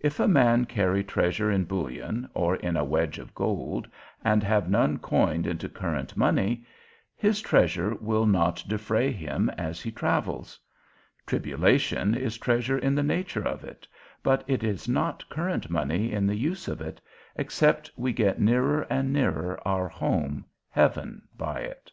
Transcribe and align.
If 0.00 0.18
a 0.18 0.26
man 0.26 0.64
carry 0.64 1.04
treasure 1.04 1.50
in 1.50 1.64
bullion, 1.66 2.30
or 2.32 2.56
in 2.56 2.74
a 2.74 2.86
wedge 2.86 3.18
of 3.18 3.34
gold, 3.34 3.86
and 4.24 4.42
have 4.42 4.70
none 4.70 4.98
coined 4.98 5.46
into 5.46 5.68
current 5.68 6.16
money, 6.16 6.64
his 7.14 7.42
treasure 7.42 7.94
will 7.96 8.24
not 8.24 8.64
defray 8.66 9.12
him 9.12 9.50
as 9.58 9.82
he 9.82 9.92
travels. 9.92 10.58
Tribulation 11.26 12.14
is 12.14 12.38
treasure 12.38 12.78
in 12.78 12.94
the 12.94 13.02
nature 13.02 13.46
of 13.46 13.62
it, 13.62 13.86
but 14.22 14.42
it 14.46 14.64
is 14.64 14.88
not 14.88 15.28
current 15.28 15.68
money 15.68 16.12
in 16.12 16.26
the 16.26 16.36
use 16.36 16.66
of 16.66 16.80
it, 16.80 16.98
except 17.36 17.90
we 17.94 18.14
get 18.14 18.40
nearer 18.40 18.86
and 18.88 19.12
nearer 19.12 19.60
our 19.68 19.86
home, 19.88 20.46
heaven, 20.70 21.28
by 21.36 21.58
it. 21.60 21.92